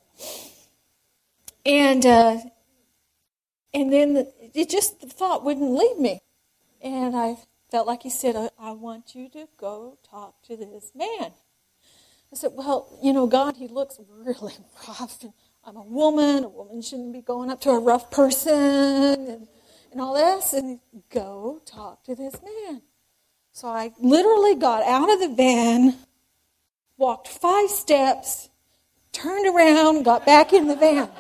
[1.67, 2.39] And uh,
[3.75, 6.21] and then the, it just the thought wouldn't leave me.
[6.81, 7.37] And I
[7.71, 11.33] felt like he said, I, I want you to go talk to this man.
[12.33, 14.55] I said, Well, you know, God, he looks really
[14.89, 15.23] rough.
[15.23, 15.33] And
[15.65, 16.45] I'm a woman.
[16.45, 19.49] A woman shouldn't be going up to a rough person and,
[19.91, 20.53] and all this.
[20.53, 22.83] And go talk to this man.
[23.53, 25.97] So I literally got out of the van,
[26.97, 28.49] walked five steps,
[29.13, 31.11] turned around, got back in the van.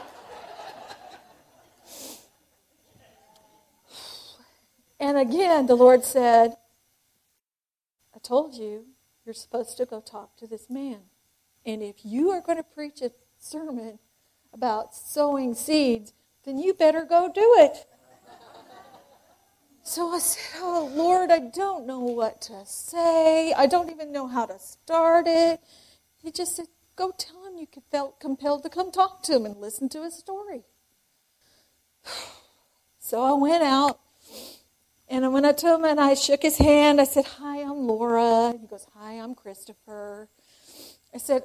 [4.98, 6.56] And again, the Lord said,
[8.14, 8.86] I told you,
[9.26, 11.00] you're supposed to go talk to this man.
[11.66, 13.98] And if you are going to preach a sermon
[14.54, 16.12] about sowing seeds,
[16.44, 17.86] then you better go do it.
[19.84, 23.52] So I said, Oh, Lord, I don't know what to say.
[23.54, 25.60] I don't even know how to start it.
[26.18, 26.66] He just said,
[26.96, 30.16] Go tell him you felt compelled to come talk to him and listen to his
[30.18, 30.64] story.
[33.00, 34.00] So I went out,
[35.08, 38.54] and when I told him and I shook his hand, I said, Hi, I'm Laura.
[38.60, 40.28] He goes, Hi, I'm Christopher.
[41.14, 41.44] I said,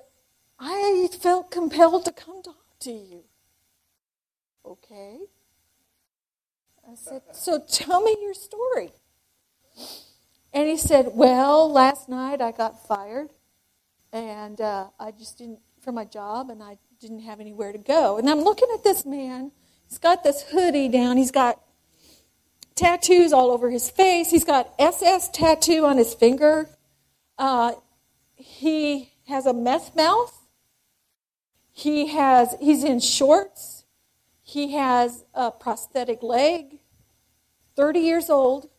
[0.60, 3.24] I felt compelled to come talk to you.
[4.66, 5.20] Okay.
[6.90, 8.94] I said, So tell me your story.
[10.54, 13.32] And he said, Well, last night I got fired,
[14.14, 18.18] and uh, I just didn't, for my job, and I didn't have anywhere to go.
[18.18, 19.52] And I'm looking at this man.
[19.90, 21.18] He's got this hoodie down.
[21.18, 21.62] He's got
[22.76, 24.32] tattoos all over his face.
[24.32, 26.70] He's got SS tattoo on his finger.
[27.38, 27.74] Uh,
[28.36, 30.34] he has a meth mouth.
[31.74, 33.78] He has, he's in shorts.
[34.48, 36.77] He has a prosthetic leg,
[37.78, 38.70] 30 years old,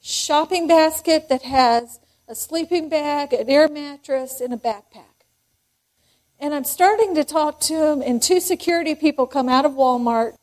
[0.00, 5.04] shopping basket that has a sleeping bag, an air mattress, and a backpack.
[6.40, 10.36] And I'm starting to talk to him, and two security people come out of Walmart.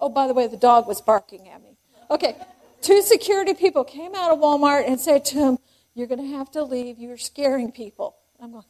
[0.00, 1.76] Oh, by the way, the dog was barking at me.
[2.08, 2.36] Okay,
[2.80, 5.58] two security people came out of Walmart and said to him,
[5.94, 7.00] You're going to have to leave.
[7.00, 8.14] You're scaring people.
[8.40, 8.64] I'm going,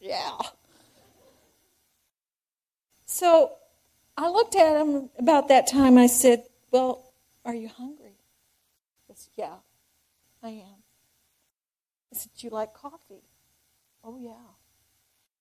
[0.00, 0.38] Yeah.
[3.04, 3.52] So
[4.16, 5.98] I looked at him about that time.
[5.98, 7.09] I said, Well,
[7.44, 8.18] are you hungry?
[9.08, 9.54] He said, Yeah,
[10.42, 10.82] I am.
[12.12, 13.24] I said, Do you like coffee?
[14.02, 14.54] Oh, yeah.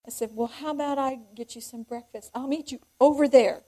[0.06, 2.32] I said, Well, how about I get you some breakfast?
[2.34, 3.62] I'll meet you over there.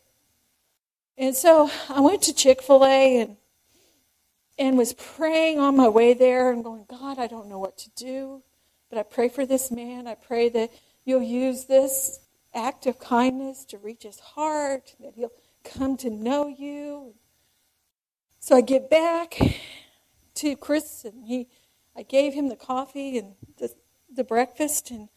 [1.17, 3.38] And so I went to Chick fil A and,
[4.58, 7.89] and was praying on my way there and going, God, I don't know what to
[7.91, 8.41] do,
[8.89, 10.08] but I pray for this man.
[10.08, 10.72] I pray that
[11.06, 12.20] you'll use this
[12.54, 15.32] act of kindness to reach his heart, that he'll
[15.63, 17.13] come to know you.
[18.43, 19.38] So I get back
[20.34, 21.47] to Chris and he
[21.95, 23.71] I gave him the coffee and the,
[24.12, 25.10] the breakfast and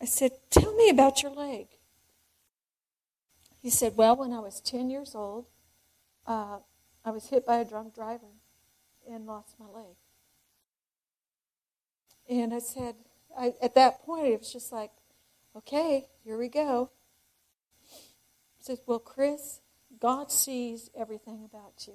[0.00, 1.66] I said, Tell me about your leg.
[3.60, 5.46] He said, Well, when I was 10 years old,
[6.28, 6.58] uh,
[7.04, 8.30] I was hit by a drunk driver
[9.10, 9.96] and lost my leg.
[12.30, 12.94] And I said,
[13.36, 14.92] I, at that point, it was just like,
[15.56, 16.92] okay, here we go.
[17.82, 19.60] He said, Well, Chris,
[19.98, 21.94] God sees everything about you.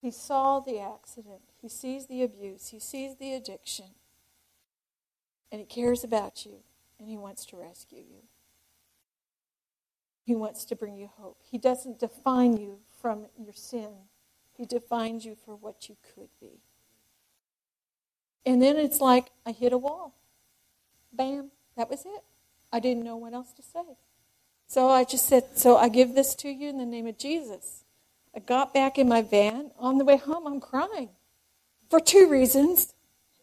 [0.00, 3.86] He saw the accident, He sees the abuse, He sees the addiction,
[5.52, 6.60] and He cares about you,
[6.98, 8.22] and He wants to rescue you.
[10.24, 11.38] He wants to bring you hope.
[11.42, 13.90] He doesn't define you from your sin,
[14.56, 16.60] He defines you for what you could be.
[18.46, 20.14] And then it's like I hit a wall.
[21.12, 22.22] Bam, that was it.
[22.72, 23.96] I didn't know what else to say.
[24.66, 27.84] So I just said, So I give this to you in the name of Jesus.
[28.34, 29.72] I got back in my van.
[29.78, 31.10] On the way home, I'm crying
[31.90, 32.94] for two reasons.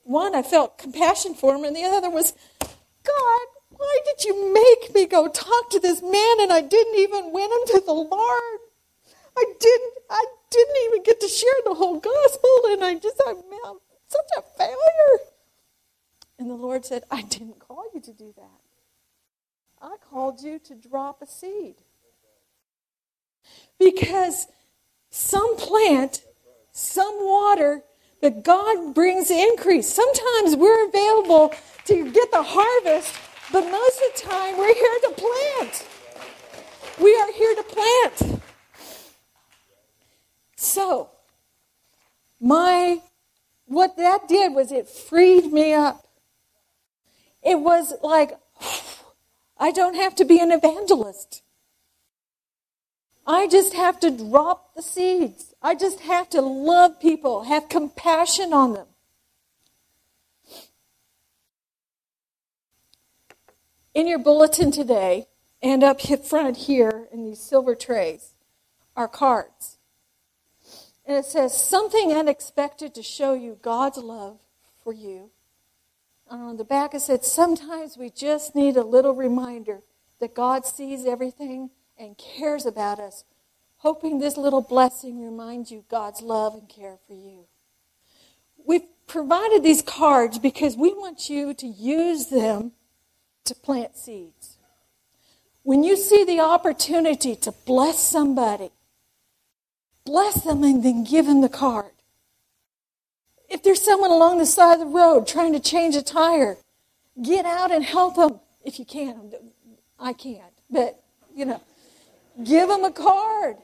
[0.04, 4.95] One, I felt compassion for him, and the other was, God, why did you make
[4.95, 8.60] me go talk to this man and I didn't even win him to the Lord?
[9.38, 9.93] I didn't.
[10.10, 13.38] I didn't even get to share the whole gospel, and I just I'm
[14.08, 15.19] such a failure.
[16.39, 18.62] And the Lord said, I didn't call you to do that.
[19.82, 21.76] I called you to drop a seed.
[23.80, 24.47] Because
[25.09, 26.23] some plant,
[26.71, 27.83] some water,
[28.21, 29.87] that God brings increase.
[29.87, 31.53] Sometimes we're available
[31.85, 33.13] to get the harvest,
[33.51, 35.87] but most of the time we're here to plant.
[36.99, 38.41] We are here to plant.
[40.55, 41.09] So,
[42.39, 43.01] my
[43.65, 46.07] what that did was it freed me up.
[47.43, 48.37] It was like
[49.59, 51.43] I don't have to be an evangelist.
[53.27, 55.53] I just have to drop the seeds.
[55.61, 58.87] I just have to love people, have compassion on them.
[63.93, 65.27] In your bulletin today,
[65.61, 68.33] and up front here in these silver trays,
[68.95, 69.77] are cards.
[71.05, 74.39] And it says, Something unexpected to show you God's love
[74.83, 75.31] for you.
[76.29, 79.81] And on the back it said, Sometimes we just need a little reminder
[80.19, 83.23] that God sees everything and cares about us,
[83.77, 87.45] hoping this little blessing reminds you God's love and care for you.
[88.65, 92.73] We've provided these cards because we want you to use them
[93.45, 94.57] to plant seeds.
[95.63, 98.71] When you see the opportunity to bless somebody,
[100.05, 101.91] bless them and then give them the card.
[103.49, 106.57] If there's someone along the side of the road trying to change a tire,
[107.21, 109.31] get out and help them if you can.
[109.99, 111.01] I can't, but
[111.33, 111.62] you know,
[112.43, 113.58] Give them a card.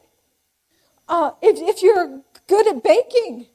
[1.07, 3.47] Uh, if, if you're good at baking,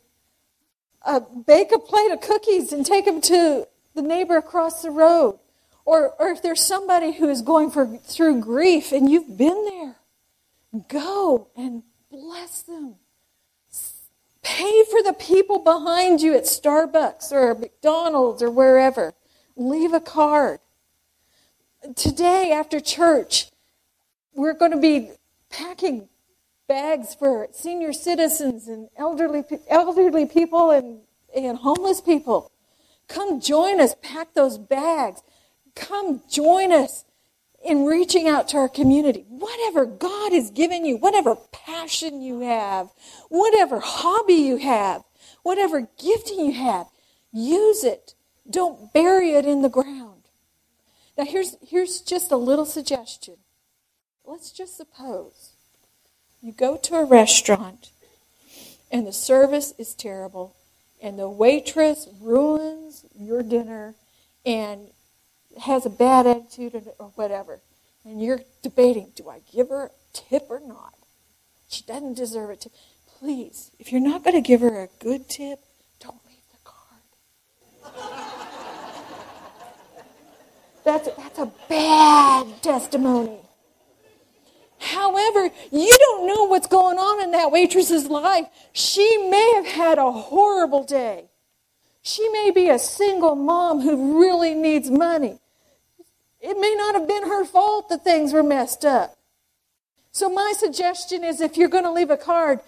[1.04, 5.38] uh, bake a plate of cookies and take them to the neighbor across the road.
[5.84, 9.96] Or, or if there's somebody who is going for, through grief and you've been there,
[10.88, 12.96] go and bless them.
[14.42, 19.14] Pay for the people behind you at Starbucks or McDonald's or wherever.
[19.56, 20.60] Leave a card.
[21.96, 23.50] Today, after church,
[24.38, 25.10] we're going to be
[25.50, 26.08] packing
[26.68, 31.00] bags for senior citizens and elderly, elderly people and,
[31.36, 32.52] and homeless people.
[33.08, 35.22] Come join us, pack those bags.
[35.74, 37.04] Come join us
[37.64, 39.24] in reaching out to our community.
[39.28, 42.90] Whatever God has given you, whatever passion you have,
[43.28, 45.02] whatever hobby you have,
[45.42, 46.86] whatever gifting you have,
[47.32, 48.14] use it.
[48.48, 50.22] Don't bury it in the ground.
[51.16, 53.38] Now, here's, here's just a little suggestion
[54.28, 55.52] let's just suppose
[56.42, 57.90] you go to a restaurant
[58.92, 60.54] and the service is terrible
[61.02, 63.94] and the waitress ruins your dinner
[64.44, 64.88] and
[65.62, 67.60] has a bad attitude or whatever.
[68.04, 70.94] And you're debating, do I give her a tip or not?
[71.68, 72.60] She doesn't deserve it.
[72.62, 72.72] Tip,
[73.18, 75.60] please, if you're not going to give her a good tip,
[76.00, 77.02] don't leave the card.
[80.84, 83.40] That's, that's a bad testimony.
[84.88, 88.46] However, you don't know what's going on in that waitress's life.
[88.72, 91.28] She may have had a horrible day.
[92.00, 95.40] She may be a single mom who really needs money.
[96.40, 99.18] It may not have been her fault that things were messed up.
[100.10, 102.60] So, my suggestion is if you're going to leave a card,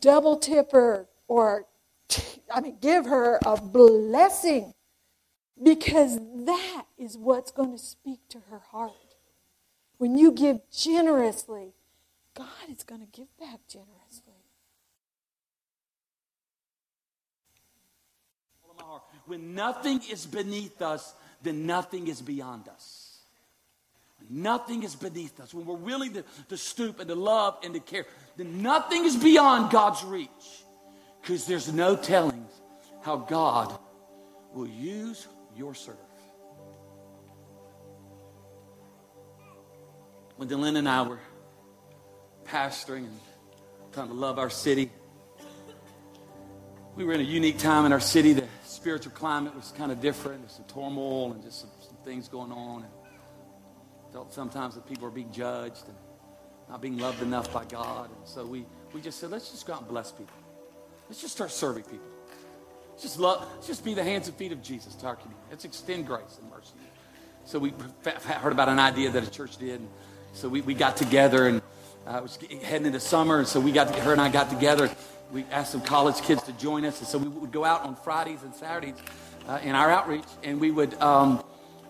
[0.00, 1.66] double tip her or,
[2.52, 4.72] I mean, give her a blessing
[5.62, 9.07] because that is what's going to speak to her heart.
[9.98, 11.74] When you give generously,
[12.34, 14.34] God is going to give back generously.
[19.26, 23.18] When nothing is beneath us, then nothing is beyond us.
[24.30, 25.52] Nothing is beneath us.
[25.52, 28.04] When we're willing to, to stoop and to love and to care,
[28.36, 30.28] then nothing is beyond God's reach.
[31.20, 32.46] Because there's no telling
[33.02, 33.78] how God
[34.52, 35.26] will use
[35.56, 36.07] your servant.
[40.38, 41.18] When Dylan and I were
[42.44, 43.20] pastoring and
[43.92, 44.88] trying to love our city,
[46.94, 48.34] we were in a unique time in our city.
[48.34, 50.42] The spiritual climate was kind of different.
[50.42, 52.84] There's some turmoil and just some, some things going on.
[52.84, 52.92] And
[54.12, 55.96] felt sometimes that people were being judged and
[56.68, 58.08] not being loved enough by God.
[58.08, 60.36] And so we, we just said, let's just go out and bless people.
[61.08, 62.06] Let's just start serving people.
[62.90, 65.46] Let's just love, let's just be the hands and feet of Jesus to our community.
[65.50, 66.74] Let's extend grace and mercy.
[67.44, 67.72] So we
[68.04, 69.80] heard about an idea that a church did.
[69.80, 69.88] And
[70.32, 71.62] so we, we got together and
[72.06, 73.38] uh, it was heading into summer.
[73.38, 74.90] And so we got, to, her and I got together.
[75.32, 77.00] We asked some college kids to join us.
[77.00, 78.94] And so we would go out on Fridays and Saturdays
[79.48, 81.42] uh, in our outreach and we would, um,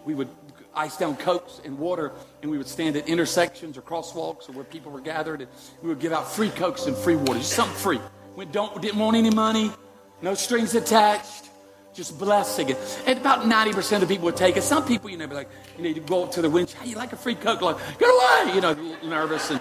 [0.05, 0.29] we would
[0.75, 2.13] ice down cokes and water
[2.43, 5.51] and we would stand at intersections or crosswalks or where people were gathered and
[5.83, 8.01] we would give out free cokes and free water, just something free.
[8.37, 9.73] We don't, didn't want any money,
[10.23, 11.48] no strings attached
[11.99, 13.03] just blessing it.
[13.07, 14.63] And about 90% of the people would take it.
[14.63, 16.91] Some people, you know, be like, you know, you go up to the window, hey,
[16.91, 17.61] you like a free Coke?
[17.61, 18.55] Like, get away!
[18.55, 19.51] You know, nervous.
[19.51, 19.61] And,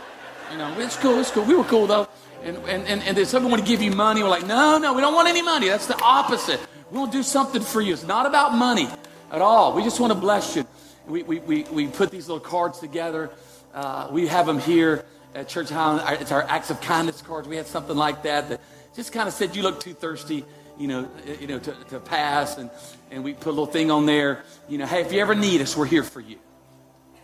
[0.51, 1.43] you know, it's cool, it's cool.
[1.43, 2.07] We were cool, though.
[2.43, 4.21] And, and, and, and then someone want to give you money.
[4.21, 5.67] We're like, no, no, we don't want any money.
[5.67, 6.59] That's the opposite.
[6.91, 7.91] We want to do something for you.
[7.91, 8.87] It's not about money
[9.31, 9.73] at all.
[9.73, 10.63] We just want to bless you.
[11.07, 13.31] We, we, we, we put these little cards together.
[13.73, 16.21] Uh, we have them here at Church Highland.
[16.21, 17.47] It's our acts of kindness cards.
[17.47, 18.61] We had something like that that
[18.95, 20.45] just kind of said, you look too thirsty
[20.77, 21.09] you know,
[21.39, 22.57] you know, to, to pass.
[22.57, 22.69] And,
[23.11, 25.61] and we put a little thing on there, you know, hey, if you ever need
[25.61, 26.37] us, we're here for you.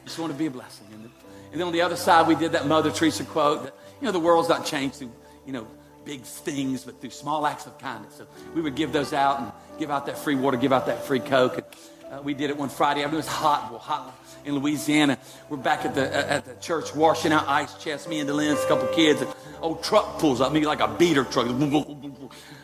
[0.05, 0.87] Just want to be a blessing.
[0.91, 1.03] And,
[1.51, 4.11] and then on the other side, we did that Mother Teresa quote that, you know,
[4.11, 5.11] the world's not changed through,
[5.45, 5.67] you know,
[6.03, 8.15] big things, but through small acts of kindness.
[8.15, 11.05] So we would give those out and give out that free water, give out that
[11.05, 11.57] free Coke.
[11.57, 11.65] And,
[12.13, 13.01] uh, we did it one Friday.
[13.01, 14.13] I mean, it was hot, well, hot
[14.45, 15.17] in Louisiana.
[15.49, 18.07] We're back at the at the church washing out ice chests.
[18.07, 19.21] Me and Delins, a couple kids.
[19.21, 21.47] And old truck pulls up, me like a beater truck.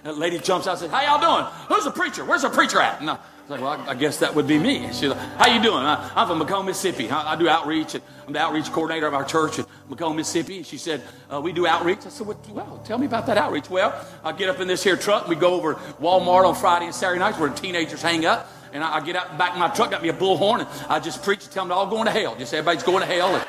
[0.06, 1.52] A lady jumps out and says, "How y'all doing?
[1.68, 2.24] Who's the preacher?
[2.24, 4.88] Where's the preacher at?" And I was like, "Well, I, guess that would be me."
[4.94, 5.84] She's like, "How you doing?
[5.84, 7.10] I, am from McComb, Mississippi.
[7.10, 7.96] I, I, do outreach.
[7.96, 11.42] And I'm the outreach coordinator of our church in McComb, Mississippi." And She said, uh,
[11.42, 13.94] "We do outreach." I said, "Well, well, tell me about that outreach." Well,
[14.24, 15.28] I get up in this here truck.
[15.28, 18.50] We go over Walmart on Friday and Saturday nights where teenagers hang up.
[18.72, 21.00] And I, I get out back in my truck, got me a bullhorn, and I
[21.00, 22.36] just preach and tell them they're all going to hell.
[22.38, 23.36] Just everybody's going to hell.
[23.36, 23.44] And,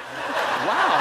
[0.67, 1.00] wow.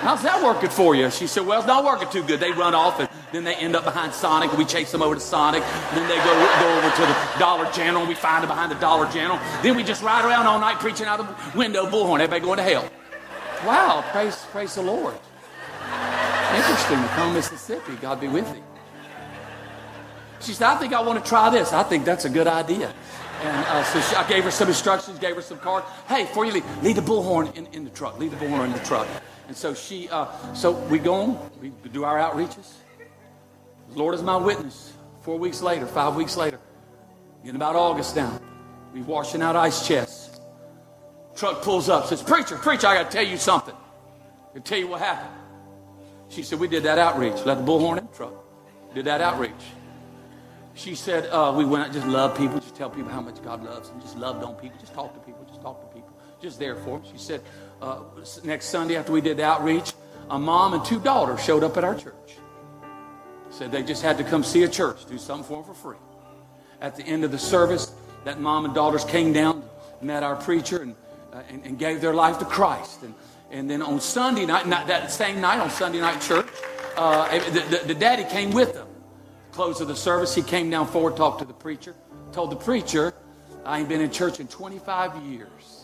[0.00, 1.10] How's that working for you?
[1.10, 2.40] She said, Well, it's not working too good.
[2.40, 4.56] They run off and then they end up behind Sonic.
[4.56, 5.62] We chase them over to Sonic.
[5.94, 8.00] Then they go, go over to the Dollar General.
[8.00, 9.38] And we find them behind the Dollar General.
[9.62, 12.20] Then we just ride around all night preaching out the window, bullhorn.
[12.20, 12.90] Everybody going to hell.
[13.66, 15.14] Wow, praise, praise the Lord.
[16.56, 16.96] Interesting.
[16.96, 17.94] McComb Mississippi.
[17.96, 18.62] God be with you.
[20.40, 21.74] She said, I think I want to try this.
[21.74, 22.92] I think that's a good idea.
[23.42, 25.86] And uh, so she, I gave her some instructions, gave her some cards.
[26.08, 28.18] Hey, before you leave, leave the bullhorn in, in the truck.
[28.18, 29.06] Leave the bullhorn in the truck.
[29.50, 32.72] And so she, uh, so we go on, we do our outreaches.
[33.88, 34.92] The Lord is my witness.
[35.22, 36.60] Four weeks later, five weeks later,
[37.42, 38.40] in about August now,
[38.94, 40.38] we washing out ice chests.
[41.34, 43.74] Truck pulls up, says, Preacher, preacher, I got to tell you something.
[44.54, 45.34] I tell you what happened.
[46.28, 47.44] She said, We did that outreach.
[47.44, 48.34] Let the bullhorn in the truck.
[48.94, 49.64] Did that outreach.
[50.74, 53.64] She said, uh, We went out, just love people, just tell people how much God
[53.64, 56.58] loves them, just loved on people, just talk to people, just talk to people, just
[56.58, 57.02] there for them.
[57.10, 57.42] She said,
[57.82, 58.00] uh,
[58.44, 59.92] next Sunday after we did the outreach,
[60.28, 62.14] a mom and two daughters showed up at our church.
[63.50, 65.98] Said they just had to come see a church, do something for them for free.
[66.80, 67.92] At the end of the service,
[68.24, 69.64] that mom and daughters came down,
[70.00, 70.94] met our preacher, and,
[71.32, 73.02] uh, and, and, gave their life to Christ.
[73.02, 73.14] And,
[73.50, 76.48] and then on Sunday night, not that same night on Sunday night church,
[76.96, 78.86] uh, the, the, the daddy came with them.
[79.52, 81.94] Close of the service, he came down forward, talked to the preacher,
[82.32, 83.12] told the preacher,
[83.64, 85.79] I ain't been in church in 25 years.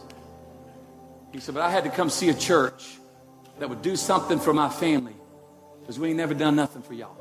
[1.32, 2.98] He said, but I had to McComb see a church
[3.58, 5.14] that would do something for my family
[5.80, 7.16] because we ain't never done nothing for y'all.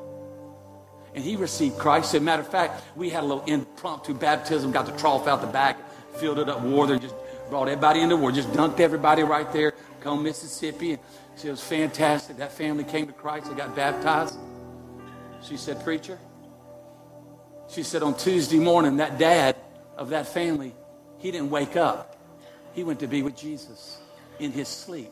[1.13, 2.13] And he received Christ.
[2.13, 5.41] As a matter of fact, we had a little impromptu baptism, got the trough out
[5.41, 5.77] the back,
[6.17, 7.15] filled it up water, just
[7.49, 10.91] brought everybody into water, just dunked everybody right there, come Mississippi.
[10.91, 10.99] And
[11.41, 12.37] it was fantastic.
[12.37, 14.37] That family came to Christ, they got baptized.
[15.41, 16.19] She said, Preacher,
[17.69, 19.55] she said on Tuesday morning, that dad
[19.97, 20.73] of that family,
[21.17, 22.14] he didn't wake up.
[22.75, 23.99] He went to be with Jesus
[24.37, 25.11] in his sleep.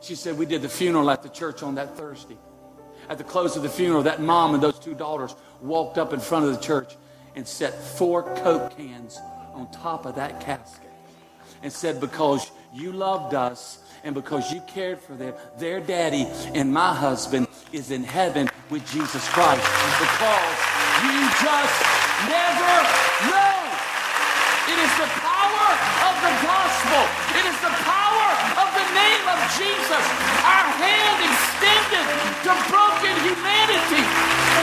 [0.00, 2.38] She said, We did the funeral at the church on that Thursday.
[3.08, 6.20] At the close of the funeral, that mom and those two daughters walked up in
[6.20, 6.96] front of the church
[7.34, 9.18] and set four Coke cans
[9.54, 10.90] on top of that casket
[11.64, 16.72] and said, Because you loved us and because you cared for them, their daddy and
[16.72, 19.62] my husband is in heaven with Jesus Christ.
[19.98, 20.58] Because
[21.02, 21.82] you just
[22.28, 23.91] never know.
[24.70, 25.68] It is the power
[26.06, 27.02] of the gospel.
[27.34, 28.28] It is the power
[28.62, 30.04] of the name of Jesus.
[30.46, 32.06] Our hand extended
[32.46, 34.02] to broken humanity.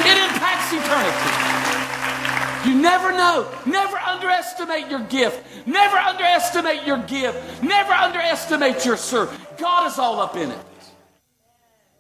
[0.07, 2.69] It impacts eternity.
[2.69, 3.49] You never know.
[3.65, 5.67] Never underestimate your gift.
[5.67, 7.63] Never underestimate your gift.
[7.63, 9.29] Never underestimate your serve.
[9.57, 10.65] God is all up in it.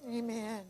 [0.07, 0.68] Amen.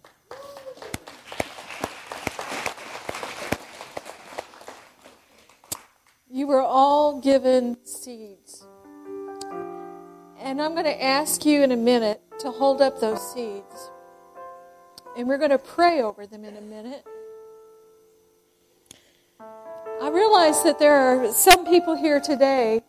[6.32, 8.68] You were all given seeds.
[10.38, 13.92] And I'm going to ask you in a minute to hold up those seeds.
[15.18, 17.04] And we're going to pray over them in a minute.
[19.40, 22.84] I realize that there are some people here today,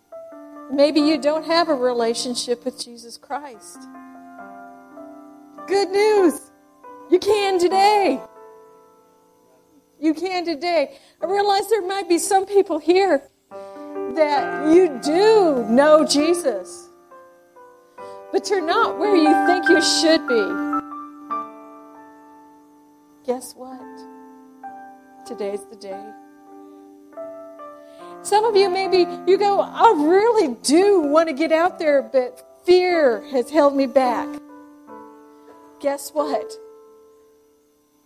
[0.70, 3.78] maybe you don't have a relationship with Jesus Christ.
[5.66, 6.50] Good news!
[7.10, 8.20] You can today.
[10.00, 10.96] You can today.
[11.22, 13.22] I realize there might be some people here
[14.14, 16.88] that you do know Jesus,
[18.32, 20.70] but you're not where you think you should be.
[23.26, 23.78] Guess what?
[25.26, 26.04] Today's the day.
[28.22, 32.46] Some of you, maybe you go, I really do want to get out there, but
[32.64, 34.28] fear has held me back.
[35.78, 36.50] Guess what?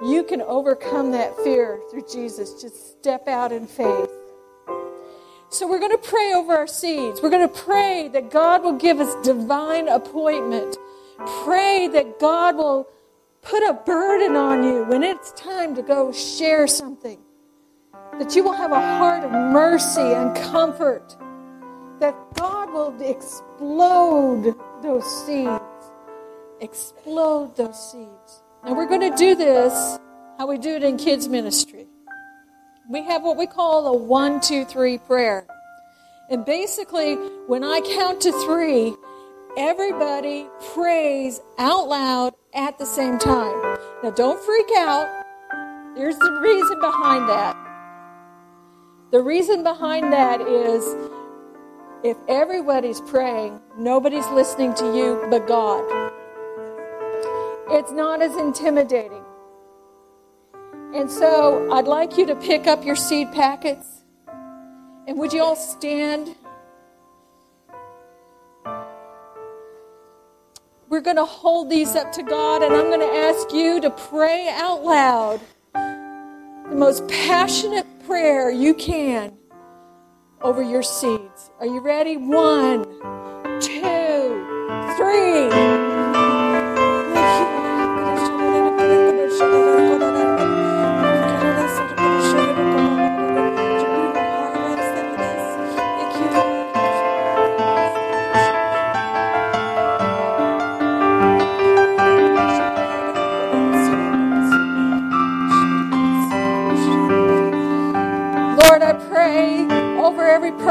[0.03, 2.61] You can overcome that fear through Jesus.
[2.61, 4.11] Just step out in faith.
[5.51, 7.23] So, we're going to pray over our seeds.
[7.23, 10.77] We're going to pray that God will give us divine appointment.
[11.45, 12.89] Pray that God will
[13.41, 17.21] put a burden on you when it's time to go share something
[18.19, 21.17] that you will have a heart of mercy and comfort,
[22.01, 25.61] that God will explode those seeds.
[26.61, 28.24] Explode those seeds.
[28.65, 29.99] Now, we're going to do this
[30.39, 31.87] how we do it in kids' ministry.
[32.89, 35.47] We have what we call a one, two, three prayer.
[36.31, 38.95] And basically, when I count to three,
[39.59, 43.77] everybody prays out loud at the same time.
[44.03, 45.25] Now, don't freak out.
[45.95, 47.57] There's the reason behind that.
[49.11, 50.83] The reason behind that is
[52.03, 56.14] if everybody's praying, nobody's listening to you but God.
[57.71, 59.25] It's not as intimidating.
[60.95, 63.87] And so I'd like you to pick up your seed packets.
[65.07, 66.37] And would you all stand?
[70.89, 73.91] We're going to hold these up to God, and I'm going to ask you to
[73.91, 75.41] pray out loud
[75.73, 79.37] the most passionate prayer you can
[80.43, 81.51] over your seeds.
[81.59, 82.17] Are you ready?
[82.17, 82.85] One,
[83.61, 84.47] two,
[84.97, 85.74] three.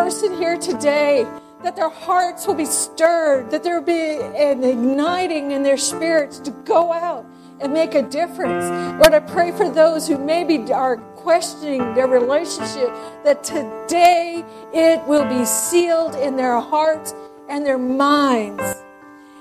[0.04, 1.26] Person here today
[1.64, 6.40] that their hearts will be stirred, that there will be an igniting in their spirits
[6.40, 7.26] to go out
[7.62, 8.66] and make a difference.
[9.02, 12.94] Lord, I pray for those who maybe are questioning their relationship,
[13.24, 14.44] that today
[14.74, 17.16] it will be sealed in their hearts
[17.48, 18.84] and their minds.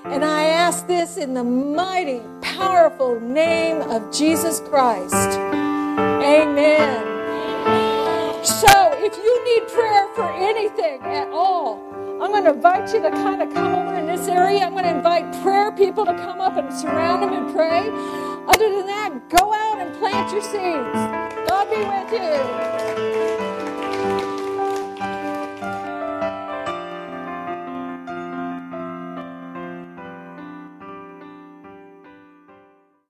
[0.05, 5.37] And I ask this in the mighty, powerful name of Jesus Christ.
[6.23, 7.03] Amen.
[8.45, 8.72] So,
[9.05, 11.81] if you need prayer for anything at all,
[12.21, 14.61] I'm going to invite you to kind of come over in this area.
[14.61, 17.89] I'm going to invite prayer people to come up and surround them and pray.
[18.47, 21.49] Other than that, go out and plant your seeds.
[21.49, 23.52] God be with you.